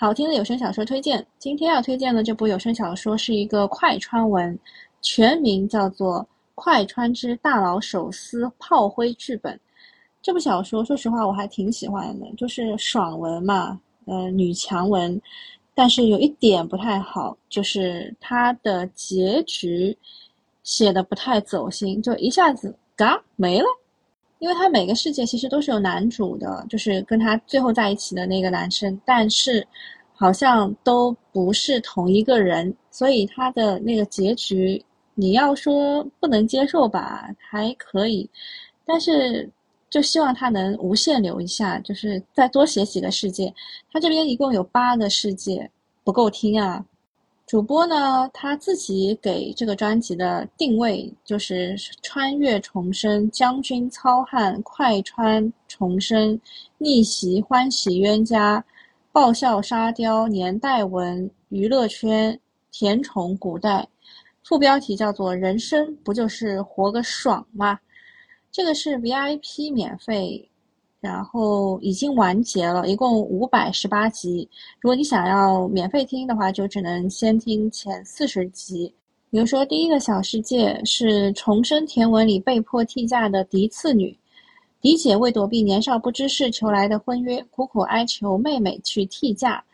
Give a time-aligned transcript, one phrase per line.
[0.00, 4.58] 好听的有声小说推荐，今天要推荐的这部有声小说是一个快穿文，
[5.02, 6.20] 全名叫做
[6.54, 9.54] 《快穿之大佬手撕炮灰剧本》。
[10.22, 15.20] 这部小说说实话我还挺喜欢的，就是爽文嘛，呃，女强文。
[15.74, 19.94] 但是有一点不太好，就是它的结局
[20.62, 23.66] 写的不太走心，就一下子嘎没了。
[24.40, 29.64] 因为他每个世界其实都是有男主的，就是跟他最后在一起的那个男生，但是
[30.14, 34.82] 好像都不是同一个人，所以他的那个结局
[35.14, 38.28] 你要说不能接受吧，还可以，
[38.86, 39.48] 但是
[39.90, 43.52] 就希望他能无限留一下，就是再多写几个世界。
[43.92, 45.70] 他这边一共有八个世界，
[46.02, 46.82] 不够听啊。
[47.50, 56.40] 主播呢，他自己给这个专辑的定位就是穿越重生、将军操汉、快穿重生、
[56.78, 58.64] 逆袭欢喜冤家、
[59.10, 62.38] 爆笑沙雕、年代文、娱乐圈、
[62.70, 63.84] 甜宠古代。
[64.44, 67.80] 副标题叫做“人生不就是活个爽吗？”
[68.52, 70.49] 这个是 VIP 免费。
[71.00, 74.48] 然后已经完结了，一共五百十八集。
[74.80, 78.94] 如果你想要免费听的话，就只能先听前四十集。
[79.30, 84.14] 比如说，第一个小世界是重生甜文里被迫替嫁的嫡次女，
[84.80, 89.64] 嫡姐为躲避年少不知事求来的婚约，苦苦哀求妹妹去替嫁。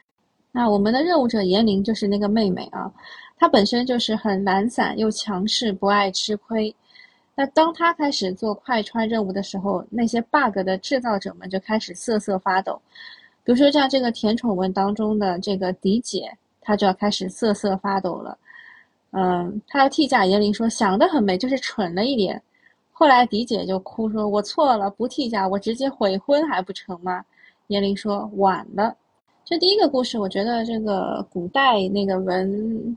[0.53, 2.93] 那我们的任务者严玲就是那个妹妹啊，
[3.37, 6.75] 她本身就是很懒散又强势，不爱吃亏。
[7.39, 12.81] 那当他开始做快穿任务的时候，那些 bug 的制造者们就开始瑟瑟发抖。
[13.45, 18.39] 比如说，像这个甜宠文当中的这个迪姐，她就要开始瑟瑟发抖了。
[19.11, 22.43] 嗯，她要替嫁，严玲说想得很美，就是蠢了一点。
[22.91, 27.23] 后来迪姐就哭说：“我错了，不替嫁，我直接悔婚还不成吗？”
[27.69, 28.97] 严玲说：“晚了。”
[29.45, 32.97] 这第一个故事，我觉得这个古代那个文。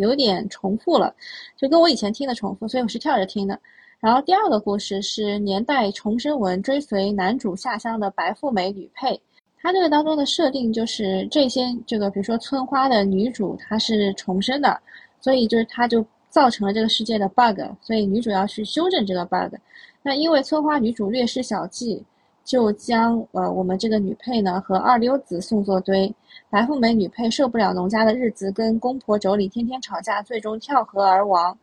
[0.00, 1.14] 有点重复了，
[1.56, 3.58] 就跟我以前听的重复，所以我是跳着听的。
[4.00, 9.20] 然后第二个故事是年代重生文，追随男主下乡的白富美女配。
[9.62, 14.80] 它这个当中的设定就是这些这个，比如说村花的女主她是重生的，
[15.20, 19.54] 所以就是她就造成了这个世界的 bug，所以女主要去修正这个 bug。
[20.02, 22.02] 那因为村花女主略施小计。
[22.50, 26.12] 就将呃我们这个女配呢和二流子送作堆，
[26.50, 31.56] 白富美女配受不了农家的日子，跟公婆妯娌天天吵架，最终跳河而亡。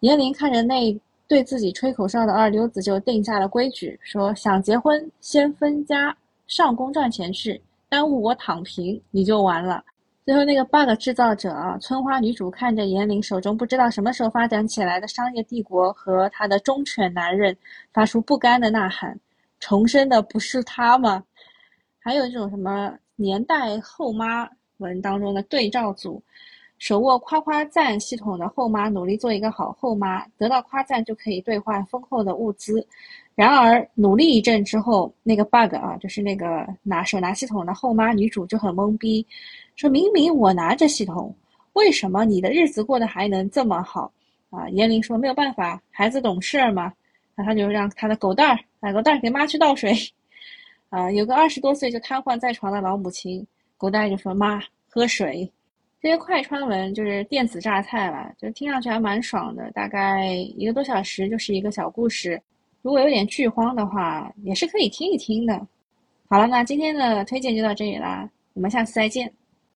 [0.00, 0.94] 严玲看着那
[1.26, 6.14] 对自己吹口哨的二流子，就定下了规矩，说想结婚先分家，
[6.46, 9.82] 上工赚钱去，耽误我躺平你就完了。
[10.26, 17.56] 最后那个 bug 制造者啊，村花女主看着严玲手中不知道什么时候发展起来的商业帝国和她的忠犬男人，
[17.94, 19.18] 发出不甘的呐喊。
[19.60, 21.22] 重生的不是他吗？
[22.00, 24.48] 还有这种什么年代后妈
[24.78, 26.20] 文当中的对照组，
[26.78, 32.84] 手握夸夸赞系统的后妈努力做一个好后妈，得到夸赞就可以兑换丰厚的物资。
[33.34, 39.24] 然而努力一阵之后，那个 bug 啊，就是那个拿手拿系统的后妈女主就很懵逼，
[39.76, 41.34] 说明明我拿着系统，
[41.74, 44.10] 为什么你的日子过得还能这么好？
[44.48, 46.92] 啊，严玲说没有办法，孩子懂事儿嘛。
[47.42, 49.94] 他就让他的狗蛋儿把狗蛋儿给妈去倒水，
[50.88, 53.46] 啊，有个二十多岁就瘫痪在床的老母亲，
[53.76, 55.50] 狗蛋儿就说妈喝水。
[56.02, 62.40] 这些快穿文就是电子榨菜了，就听上去还蛮爽的，大概一个多小时就是一个小故事。
[62.80, 65.66] 如果有点剧荒的话，也是可以听一听的。
[66.26, 69.30] 好了，那今天的推荐就到这里啦，我们下次再见。